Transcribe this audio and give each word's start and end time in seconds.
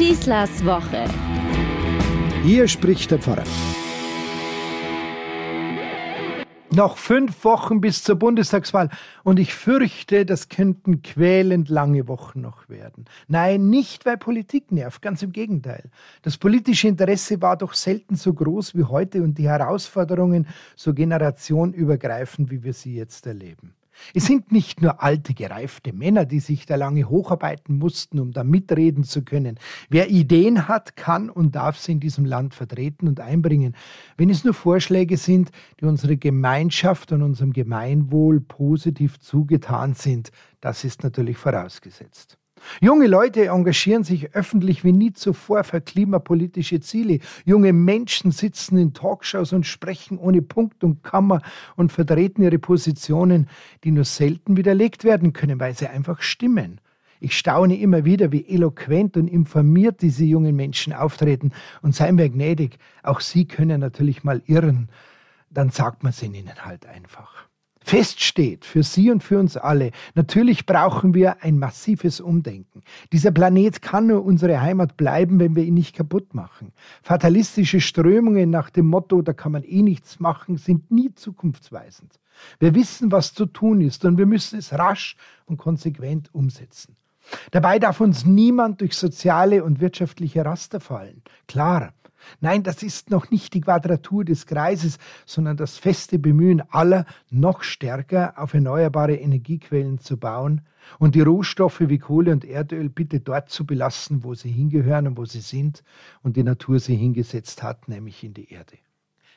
Schießlers 0.00 0.64
Woche. 0.64 1.04
Hier 2.42 2.66
spricht 2.68 3.10
der 3.10 3.18
Pfarrer. 3.18 3.44
Noch 6.70 6.96
fünf 6.96 7.44
Wochen 7.44 7.82
bis 7.82 8.02
zur 8.02 8.16
Bundestagswahl 8.16 8.88
und 9.24 9.38
ich 9.38 9.52
fürchte, 9.52 10.24
das 10.24 10.48
könnten 10.48 11.02
quälend 11.02 11.68
lange 11.68 12.08
Wochen 12.08 12.40
noch 12.40 12.70
werden. 12.70 13.04
Nein, 13.28 13.68
nicht 13.68 14.06
weil 14.06 14.16
Politik 14.16 14.72
nervt, 14.72 15.02
ganz 15.02 15.22
im 15.22 15.32
Gegenteil. 15.32 15.90
Das 16.22 16.38
politische 16.38 16.88
Interesse 16.88 17.42
war 17.42 17.58
doch 17.58 17.74
selten 17.74 18.16
so 18.16 18.32
groß 18.32 18.74
wie 18.74 18.84
heute 18.84 19.22
und 19.22 19.36
die 19.36 19.50
Herausforderungen 19.50 20.48
so 20.76 20.94
generationübergreifend, 20.94 22.50
wie 22.50 22.62
wir 22.64 22.72
sie 22.72 22.94
jetzt 22.96 23.26
erleben. 23.26 23.74
Es 24.14 24.26
sind 24.26 24.52
nicht 24.52 24.80
nur 24.82 25.02
alte, 25.02 25.34
gereifte 25.34 25.92
Männer, 25.92 26.24
die 26.24 26.40
sich 26.40 26.66
da 26.66 26.76
lange 26.76 27.08
hocharbeiten 27.08 27.78
mussten, 27.78 28.18
um 28.18 28.32
da 28.32 28.44
mitreden 28.44 29.04
zu 29.04 29.22
können. 29.22 29.58
Wer 29.88 30.10
Ideen 30.10 30.68
hat, 30.68 30.96
kann 30.96 31.30
und 31.30 31.54
darf 31.54 31.78
sie 31.78 31.92
in 31.92 32.00
diesem 32.00 32.24
Land 32.24 32.54
vertreten 32.54 33.08
und 33.08 33.20
einbringen, 33.20 33.74
wenn 34.16 34.30
es 34.30 34.44
nur 34.44 34.54
Vorschläge 34.54 35.16
sind, 35.16 35.50
die 35.80 35.84
unserer 35.84 36.16
Gemeinschaft 36.16 37.12
und 37.12 37.22
unserem 37.22 37.52
Gemeinwohl 37.52 38.40
positiv 38.40 39.18
zugetan 39.20 39.94
sind. 39.94 40.30
Das 40.60 40.84
ist 40.84 41.02
natürlich 41.02 41.36
vorausgesetzt. 41.36 42.38
Junge 42.80 43.06
Leute 43.06 43.46
engagieren 43.46 44.04
sich 44.04 44.34
öffentlich 44.34 44.84
wie 44.84 44.92
nie 44.92 45.12
zuvor 45.12 45.64
für 45.64 45.80
klimapolitische 45.80 46.80
Ziele. 46.80 47.20
Junge 47.44 47.72
Menschen 47.72 48.30
sitzen 48.30 48.78
in 48.78 48.94
Talkshows 48.94 49.52
und 49.52 49.66
sprechen 49.66 50.18
ohne 50.18 50.42
Punkt 50.42 50.84
und 50.84 51.02
Kammer 51.02 51.42
und 51.76 51.92
vertreten 51.92 52.42
ihre 52.42 52.58
Positionen, 52.58 53.48
die 53.84 53.90
nur 53.90 54.04
selten 54.04 54.56
widerlegt 54.56 55.04
werden 55.04 55.32
können, 55.32 55.60
weil 55.60 55.74
sie 55.74 55.88
einfach 55.88 56.22
stimmen. 56.22 56.80
Ich 57.22 57.36
staune 57.36 57.78
immer 57.78 58.06
wieder, 58.06 58.32
wie 58.32 58.46
eloquent 58.48 59.18
und 59.18 59.28
informiert 59.28 60.00
diese 60.00 60.24
jungen 60.24 60.56
Menschen 60.56 60.94
auftreten. 60.94 61.52
Und 61.82 61.94
seien 61.94 62.16
wir 62.16 62.28
gnädig, 62.30 62.78
auch 63.02 63.20
sie 63.20 63.44
können 63.44 63.80
natürlich 63.80 64.24
mal 64.24 64.42
irren. 64.46 64.88
Dann 65.50 65.70
sagt 65.70 66.02
man 66.02 66.10
es 66.10 66.22
ihnen 66.22 66.48
halt 66.64 66.86
einfach. 66.86 67.49
Fest 67.82 68.22
steht 68.22 68.64
für 68.64 68.82
Sie 68.82 69.10
und 69.10 69.22
für 69.22 69.38
uns 69.38 69.56
alle, 69.56 69.90
natürlich 70.14 70.66
brauchen 70.66 71.14
wir 71.14 71.42
ein 71.42 71.58
massives 71.58 72.20
Umdenken. 72.20 72.82
Dieser 73.12 73.30
Planet 73.30 73.80
kann 73.80 74.06
nur 74.06 74.24
unsere 74.24 74.60
Heimat 74.60 74.96
bleiben, 74.96 75.40
wenn 75.40 75.56
wir 75.56 75.64
ihn 75.64 75.74
nicht 75.74 75.96
kaputt 75.96 76.34
machen. 76.34 76.72
Fatalistische 77.02 77.80
Strömungen 77.80 78.50
nach 78.50 78.70
dem 78.70 78.86
Motto, 78.86 79.22
da 79.22 79.32
kann 79.32 79.52
man 79.52 79.64
eh 79.64 79.82
nichts 79.82 80.20
machen, 80.20 80.58
sind 80.58 80.90
nie 80.90 81.14
zukunftsweisend. 81.14 82.20
Wir 82.58 82.74
wissen, 82.74 83.10
was 83.12 83.34
zu 83.34 83.46
tun 83.46 83.80
ist 83.80 84.04
und 84.04 84.18
wir 84.18 84.26
müssen 84.26 84.58
es 84.58 84.72
rasch 84.72 85.16
und 85.46 85.56
konsequent 85.56 86.32
umsetzen. 86.34 86.96
Dabei 87.50 87.78
darf 87.78 88.00
uns 88.00 88.24
niemand 88.24 88.80
durch 88.80 88.96
soziale 88.96 89.64
und 89.64 89.80
wirtschaftliche 89.80 90.44
Raster 90.44 90.80
fallen. 90.80 91.22
Klar, 91.46 91.92
Nein, 92.40 92.62
das 92.62 92.82
ist 92.82 93.10
noch 93.10 93.30
nicht 93.30 93.54
die 93.54 93.60
Quadratur 93.60 94.24
des 94.24 94.46
Kreises, 94.46 94.98
sondern 95.26 95.56
das 95.56 95.78
feste 95.78 96.18
Bemühen 96.18 96.62
aller, 96.70 97.06
noch 97.30 97.62
stärker 97.62 98.34
auf 98.36 98.54
erneuerbare 98.54 99.14
Energiequellen 99.14 99.98
zu 99.98 100.16
bauen 100.16 100.62
und 100.98 101.14
die 101.14 101.20
Rohstoffe 101.20 101.80
wie 101.80 101.98
Kohle 101.98 102.32
und 102.32 102.44
Erdöl 102.44 102.88
bitte 102.88 103.20
dort 103.20 103.50
zu 103.50 103.66
belassen, 103.66 104.24
wo 104.24 104.34
sie 104.34 104.50
hingehören 104.50 105.06
und 105.06 105.16
wo 105.16 105.24
sie 105.24 105.40
sind 105.40 105.82
und 106.22 106.36
die 106.36 106.42
Natur 106.42 106.80
sie 106.80 106.96
hingesetzt 106.96 107.62
hat, 107.62 107.88
nämlich 107.88 108.24
in 108.24 108.34
die 108.34 108.52
Erde. 108.52 108.78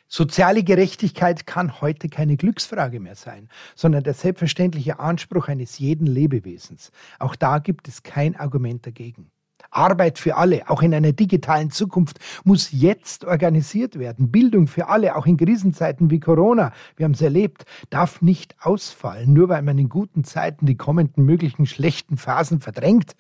Soziale 0.08 0.64
Gerechtigkeit 0.64 1.48
kann 1.48 1.82
heute 1.82 2.08
keine 2.08 2.38
Glücksfrage 2.38 3.00
mehr 3.00 3.16
sein, 3.16 3.50
sondern 3.74 4.04
der 4.04 4.14
selbstverständliche 4.14 5.00
Anspruch 5.00 5.48
eines 5.48 5.80
jeden 5.80 6.06
Lebewesens. 6.06 6.92
Auch 7.18 7.36
da 7.36 7.58
gibt 7.58 7.88
es 7.88 8.04
kein 8.04 8.36
Argument 8.36 8.86
dagegen. 8.86 9.32
Arbeit 9.76 10.20
für 10.20 10.38
alle, 10.38 10.70
auch 10.70 10.82
in 10.82 10.94
einer 10.94 11.14
digitalen 11.14 11.72
Zukunft, 11.72 12.20
muss 12.44 12.72
jetzt 12.72 13.26
organisiert 13.26 13.98
werden. 14.00 14.32
Bildung 14.32 14.68
für 14.68 14.88
alle, 14.88 15.16
auch 15.16 15.26
in 15.26 15.38
Krisenzeiten 15.38 16.10
wie 16.10 16.20
Corona, 16.20 16.72
wir 16.96 17.06
haben 17.06 17.14
es 17.14 17.22
erlebt, 17.22 17.66
darf 17.90 18.22
nicht 18.22 18.56
ausfallen, 18.62 19.34
nur 19.34 19.50
weil 19.50 19.62
man 19.62 19.78
in 19.78 19.90
guten 19.90 20.24
Zeiten 20.24 20.66
die 20.66 20.78
kommenden 20.78 21.26
möglichen 21.26 21.66
schlechten 21.66 22.18
Phasen 22.18 22.62
verdrängt 22.62 23.14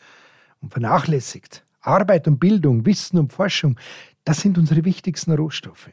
und 0.61 0.71
vernachlässigt. 0.71 1.65
Arbeit 1.81 2.27
und 2.27 2.39
Bildung, 2.39 2.85
Wissen 2.85 3.17
und 3.19 3.33
Forschung, 3.33 3.77
das 4.23 4.41
sind 4.41 4.57
unsere 4.57 4.85
wichtigsten 4.85 5.33
Rohstoffe. 5.33 5.89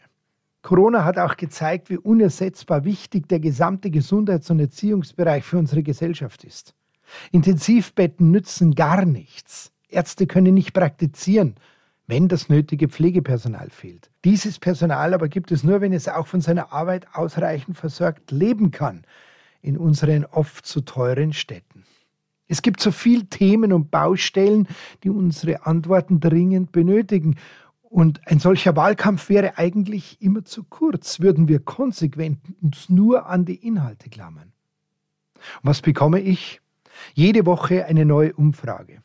Corona 0.62 1.04
hat 1.04 1.18
auch 1.18 1.36
gezeigt, 1.36 1.90
wie 1.90 1.96
unersetzbar 1.96 2.84
wichtig 2.84 3.28
der 3.28 3.40
gesamte 3.40 3.90
Gesundheits- 3.90 4.50
und 4.50 4.60
Erziehungsbereich 4.60 5.42
für 5.42 5.58
unsere 5.58 5.82
Gesellschaft 5.82 6.44
ist. 6.44 6.74
Intensivbetten 7.32 8.30
nützen 8.30 8.74
gar 8.74 9.04
nichts. 9.04 9.72
Ärzte 9.92 10.26
können 10.26 10.54
nicht 10.54 10.72
praktizieren, 10.72 11.56
wenn 12.06 12.28
das 12.28 12.48
nötige 12.48 12.88
Pflegepersonal 12.88 13.70
fehlt. 13.70 14.10
Dieses 14.24 14.58
Personal 14.58 15.14
aber 15.14 15.28
gibt 15.28 15.52
es 15.52 15.62
nur, 15.62 15.80
wenn 15.80 15.92
es 15.92 16.08
auch 16.08 16.26
von 16.26 16.40
seiner 16.40 16.72
Arbeit 16.72 17.06
ausreichend 17.14 17.78
versorgt 17.78 18.30
leben 18.30 18.70
kann 18.70 19.04
in 19.62 19.78
unseren 19.78 20.24
oft 20.24 20.66
zu 20.66 20.80
teuren 20.80 21.32
Städten. 21.32 21.84
Es 22.48 22.62
gibt 22.62 22.80
so 22.80 22.90
viele 22.90 23.26
Themen 23.26 23.72
und 23.72 23.92
Baustellen, 23.92 24.66
die 25.04 25.10
unsere 25.10 25.66
Antworten 25.66 26.18
dringend 26.18 26.72
benötigen. 26.72 27.36
Und 27.82 28.20
ein 28.26 28.40
solcher 28.40 28.74
Wahlkampf 28.74 29.28
wäre 29.28 29.56
eigentlich 29.56 30.20
immer 30.20 30.44
zu 30.44 30.64
kurz, 30.64 31.20
würden 31.20 31.46
wir 31.46 31.60
konsequent 31.60 32.40
uns 32.60 32.88
nur 32.88 33.26
an 33.26 33.44
die 33.44 33.54
Inhalte 33.54 34.10
klammern. 34.10 34.52
Und 35.62 35.70
was 35.70 35.80
bekomme 35.80 36.20
ich? 36.20 36.60
Jede 37.14 37.46
Woche 37.46 37.86
eine 37.86 38.04
neue 38.04 38.32
Umfrage. 38.32 39.00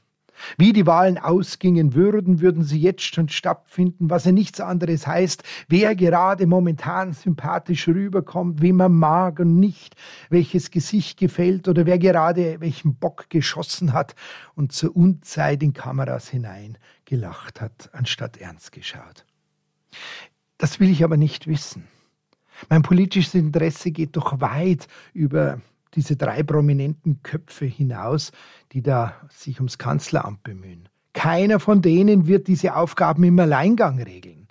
Wie 0.57 0.73
die 0.73 0.85
Wahlen 0.85 1.18
ausgingen 1.18 1.94
würden, 1.94 2.41
würden 2.41 2.63
sie 2.63 2.79
jetzt 2.79 3.03
schon 3.03 3.29
stattfinden, 3.29 4.09
was 4.09 4.25
ja 4.25 4.31
nichts 4.31 4.59
anderes 4.59 5.07
heißt, 5.07 5.44
wer 5.68 5.96
gerade 5.96 6.47
momentan 6.47 7.13
sympathisch 7.13 7.88
rüberkommt, 7.88 8.62
wie 8.62 8.73
man 8.73 8.94
mag 8.94 9.40
und 9.40 9.59
nicht, 9.59 9.96
welches 10.29 10.72
Gesicht 10.72 11.19
gefällt 11.19 11.68
oder 11.68 11.85
wer 11.85 12.00
gerade 12.00 12.59
welchen 12.59 12.96
Bock 12.96 13.29
geschossen 13.29 13.94
hat 13.94 14.16
und 14.56 14.72
zur 14.72 14.96
Unzeit 14.96 15.63
in 15.63 15.73
Kameras 15.73 16.29
hinein 16.29 16.78
gelacht 17.06 17.62
hat, 17.62 17.90
anstatt 17.94 18.38
ernst 18.38 18.72
geschaut. 18.72 19.25
Das 20.57 20.79
will 20.79 20.90
ich 20.90 21.03
aber 21.03 21.17
nicht 21.17 21.47
wissen. 21.47 21.88
Mein 22.69 22.81
politisches 22.81 23.35
Interesse 23.35 23.91
geht 23.91 24.16
doch 24.16 24.40
weit 24.40 24.88
über 25.13 25.59
diese 25.95 26.16
drei 26.16 26.44
prominenten 26.44 27.22
Köpfe 27.23 27.66
hinaus, 27.66 28.31
die 28.72 28.81
da 28.81 29.16
sich 29.29 29.59
ums 29.59 29.78
Kanzleramt 29.78 30.44
bemühen. 30.44 30.89
Keiner 31.13 31.59
von 31.59 31.81
denen 31.81 32.28
wird 32.28 32.47
diese 32.47 32.75
Aufgaben 32.75 33.23
im 33.23 33.39
Alleingang 33.39 34.01
regeln. 34.01 34.47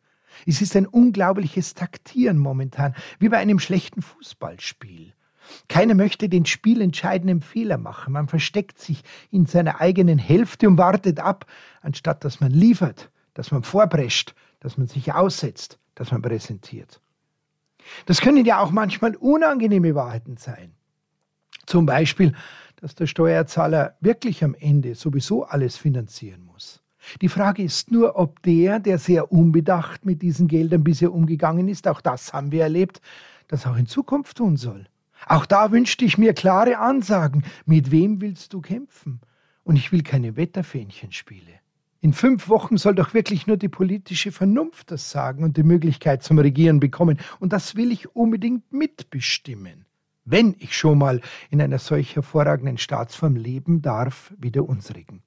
Es 0.47 0.60
ist 0.60 0.75
ein 0.77 0.87
unglaubliches 0.87 1.75
Taktieren 1.75 2.38
momentan, 2.38 2.94
wie 3.19 3.28
bei 3.28 3.38
einem 3.38 3.59
schlechten 3.59 4.03
Fußballspiel. 4.03 5.12
Keiner 5.69 5.94
möchte 5.94 6.28
den 6.28 6.47
spielentscheidenden 6.47 7.43
Fehler 7.43 7.77
machen. 7.77 8.15
Man 8.15 8.28
versteckt 8.28 8.78
sich 8.78 9.03
in 9.31 9.47
seiner 9.47 9.81
eigenen 9.81 10.19
Hälfte 10.19 10.69
und 10.69 10.78
wartet 10.78 11.21
ab, 11.21 11.47
anstatt 11.83 12.25
dass 12.25 12.41
man 12.41 12.50
liefert, 12.50 13.10
dass 13.34 13.50
man 13.50 13.62
vorprescht, 13.62 14.34
dass 14.60 14.78
man 14.78 14.87
sich 14.87 15.12
aussetzt, 15.12 15.78
dass 15.94 16.10
man 16.10 16.22
präsentiert. 16.22 17.00
Das 18.06 18.21
können 18.21 18.47
ja 18.47 18.60
auch 18.60 18.71
manchmal 18.71 19.15
unangenehme 19.16 19.94
Wahrheiten 19.94 20.38
sein. 20.38 20.72
Zum 21.75 21.87
Beispiel, 21.87 22.35
dass 22.77 22.95
der 22.95 23.09
Steuerzahler 23.09 23.97
wirklich 24.01 24.45
am 24.45 24.55
Ende 24.55 24.95
sowieso 24.95 25.43
alles 25.43 25.77
finanzieren 25.77 26.45
muss. 26.45 26.81
Die 27.21 27.29
Frage 27.29 27.65
ist 27.65 27.91
nur, 27.91 28.15
ob 28.15 28.41
der, 28.45 28.79
der 28.79 28.97
sehr 28.97 29.33
unbedacht 29.33 30.07
mit 30.07 30.23
diesen 30.23 30.47
Geldern 30.47 30.84
bisher 30.84 31.13
umgegangen 31.13 31.67
ist, 31.67 31.89
auch 31.89 32.01
das 32.01 32.33
haben 32.33 32.53
wir 32.53 32.63
erlebt, 32.63 33.01
das 33.49 33.67
auch 33.67 33.75
in 33.77 33.89
Zukunft 33.89 34.37
tun 34.37 34.57
soll. 34.57 34.87
Auch 35.27 35.47
da 35.47 35.73
wünschte 35.73 36.05
ich 36.05 36.17
mir 36.17 36.33
klare 36.33 36.79
Ansagen. 36.79 37.43
Mit 37.67 37.91
wem 37.91 38.21
willst 38.21 38.53
du 38.53 38.61
kämpfen? 38.61 39.21
Und 39.65 39.75
ich 39.75 39.91
will 39.91 40.05
keine 40.05 40.37
Wetterfähnchenspiele. 40.37 41.54
In 42.01 42.13
fünf 42.13 42.48
Wochen 42.48 42.77
soll 42.77 42.95
doch 42.95 43.15
wirklich 43.15 43.48
nur 43.48 43.57
die 43.57 43.69
politische 43.69 44.31
Vernunft 44.31 44.93
das 44.93 45.10
sagen 45.10 45.43
und 45.43 45.57
die 45.57 45.65
Möglichkeit 45.65 46.22
zum 46.22 46.39
Regieren 46.39 46.78
bekommen. 46.78 47.19
Und 47.41 47.53
das 47.53 47.75
will 47.75 47.91
ich 47.91 48.15
unbedingt 48.15 48.72
mitbestimmen 48.72 49.87
wenn 50.24 50.56
ich 50.59 50.76
schon 50.76 50.98
mal 50.98 51.21
in 51.50 51.60
einer 51.60 51.78
solch 51.78 52.16
hervorragenden 52.16 52.78
Staatsform 52.78 53.36
leben 53.36 53.82
darf 53.82 54.32
wie 54.38 54.50
der 54.50 54.68
unsrigen. 54.68 55.22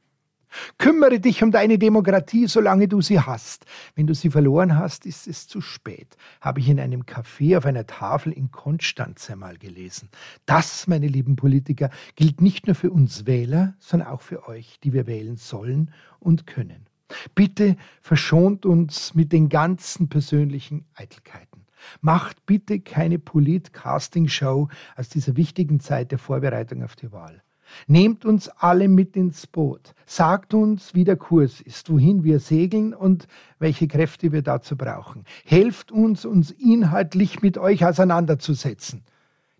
Kümmere 0.78 1.20
dich 1.20 1.44
um 1.44 1.52
deine 1.52 1.78
Demokratie, 1.78 2.48
solange 2.48 2.88
du 2.88 3.02
sie 3.02 3.20
hast. 3.20 3.66
Wenn 3.96 4.08
du 4.08 4.16
sie 4.16 4.30
verloren 4.30 4.78
hast, 4.78 5.06
ist 5.06 5.28
es 5.28 5.48
zu 5.48 5.62
spät, 5.62 6.16
habe 6.42 6.60
ich 6.60 6.70
in 6.70 6.80
einem 6.80 7.04
Café 7.04 7.58
auf 7.58 7.66
einer 7.66 7.86
Tafel 7.86 8.32
in 8.32 8.52
Konstanz 8.52 9.30
einmal 9.30 9.58
gelesen. 9.58 10.10
Das, 10.46 10.88
meine 10.88 11.08
lieben 11.08 11.36
Politiker, 11.36 11.90
gilt 12.16 12.42
nicht 12.42 12.68
nur 12.68 12.76
für 12.76 12.92
uns 12.92 13.26
Wähler, 13.26 13.76
sondern 13.80 14.10
auch 14.10 14.22
für 14.22 14.48
euch, 14.48 14.80
die 14.84 14.94
wir 14.94 15.06
wählen 15.06 15.36
sollen 15.36 15.92
und 16.20 16.48
können. 16.48 16.88
Bitte 17.36 17.78
verschont 18.02 18.66
uns 18.66 19.14
mit 19.14 19.32
den 19.32 19.50
ganzen 19.50 20.10
persönlichen 20.10 20.86
Eitelkeiten. 20.94 21.57
Macht 22.02 22.46
bitte 22.46 22.80
keine 22.80 23.20
Polit-Casting-Show 23.20 24.70
aus 24.96 25.10
dieser 25.10 25.36
wichtigen 25.36 25.80
Zeit 25.80 26.12
der 26.12 26.20
Vorbereitung 26.20 26.84
auf 26.84 26.96
die 26.96 27.12
Wahl. 27.12 27.42
Nehmt 27.88 28.26
uns 28.26 28.50
alle 28.50 28.88
mit 28.88 29.16
ins 29.16 29.48
Boot. 29.48 29.94
Sagt 30.06 30.54
uns, 30.54 30.94
wie 30.94 31.04
der 31.04 31.18
Kurs 31.18 31.62
ist, 31.62 31.90
wohin 31.90 32.24
wir 32.24 32.40
segeln 32.40 32.94
und 32.94 33.28
welche 33.60 33.88
Kräfte 33.88 34.32
wir 34.32 34.42
dazu 34.42 34.78
brauchen. 34.78 35.26
Helft 35.46 35.92
uns, 35.92 36.26
uns 36.26 36.52
inhaltlich 36.52 37.42
mit 37.42 37.58
euch 37.58 37.86
auseinanderzusetzen. 37.86 39.04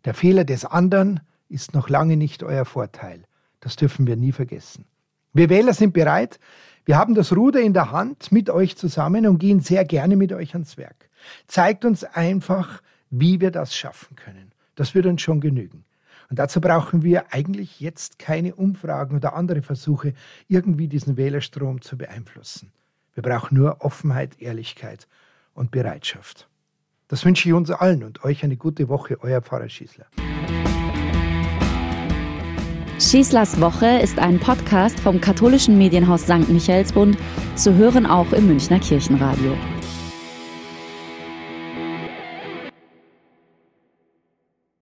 Der 0.06 0.14
Fehler 0.14 0.46
des 0.46 0.66
anderen 0.66 1.20
ist 1.50 1.74
noch 1.74 1.90
lange 1.90 2.18
nicht 2.18 2.44
euer 2.44 2.66
Vorteil. 2.66 3.24
Das 3.60 3.76
dürfen 3.76 4.08
wir 4.08 4.16
nie 4.16 4.32
vergessen. 4.32 4.86
Wir 5.34 5.50
Wähler 5.50 5.74
sind 5.74 5.94
bereit. 5.94 6.40
Wir 6.86 6.98
haben 6.98 7.14
das 7.14 7.36
Ruder 7.36 7.60
in 7.62 7.74
der 7.74 7.92
Hand 7.92 8.32
mit 8.32 8.50
euch 8.50 8.78
zusammen 8.78 9.28
und 9.28 9.40
gehen 9.40 9.60
sehr 9.60 9.84
gerne 9.84 10.16
mit 10.16 10.32
euch 10.32 10.54
ans 10.54 10.78
Werk. 10.78 11.07
Zeigt 11.48 11.86
uns 11.86 12.04
einfach, 12.04 12.82
wie 13.10 13.42
wir 13.42 13.52
das 13.52 13.76
schaffen 13.76 14.16
können. 14.16 14.52
Das 14.76 14.96
wird 14.96 15.06
uns 15.06 15.22
schon 15.22 15.42
genügen. 15.42 15.84
Und 16.30 16.40
dazu 16.40 16.60
brauchen 16.60 17.04
wir 17.04 17.34
eigentlich 17.34 17.80
jetzt 17.80 18.20
keine 18.20 18.56
Umfragen 18.56 19.16
oder 19.16 19.34
andere 19.34 19.62
Versuche, 19.62 20.14
irgendwie 20.48 20.88
diesen 20.88 21.16
Wählerstrom 21.16 21.82
zu 21.82 21.98
beeinflussen. 21.98 22.72
Wir 23.14 23.24
brauchen 23.24 23.58
nur 23.58 23.82
Offenheit, 23.82 24.40
Ehrlichkeit 24.40 25.08
und 25.54 25.72
Bereitschaft. 25.72 26.48
Das 27.08 27.24
wünsche 27.24 27.48
ich 27.48 27.54
uns 27.54 27.72
allen 27.72 28.04
und 28.04 28.24
euch 28.26 28.44
eine 28.44 28.58
gute 28.58 28.90
Woche, 28.90 29.18
euer 29.22 29.42
Pfarrer 29.42 29.70
Schießler. 29.70 30.06
Schießlers 33.00 33.62
Woche 33.62 34.00
ist 34.00 34.20
ein 34.20 34.40
Podcast 34.40 35.00
vom 35.00 35.22
katholischen 35.22 35.78
Medienhaus 35.78 36.24
St. 36.24 36.50
Michaelsbund, 36.50 37.18
zu 37.56 37.76
hören 37.76 38.06
auch 38.06 38.34
im 38.34 38.48
Münchner 38.48 38.80
Kirchenradio. 38.80 39.56